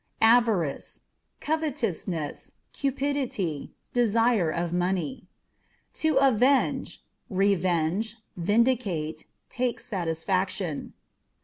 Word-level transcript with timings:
Avarice 0.23 1.01
â€" 1.41 1.45
covetousness, 1.45 2.53
cupidity; 2.73 3.71
desire 3.93 4.49
of 4.49 4.73
money. 4.73 5.27
To 5.93 6.15
Avenge 6.17 6.97
â€" 6.97 7.01
revenge, 7.29 8.15
vindicate, 8.35 9.27
take 9.51 9.79
satisfaction. 9.79 10.93